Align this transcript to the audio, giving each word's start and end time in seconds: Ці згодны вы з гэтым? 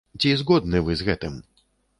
Ці 0.19 0.31
згодны 0.41 0.81
вы 0.87 0.97
з 1.03 1.07
гэтым? 1.11 1.37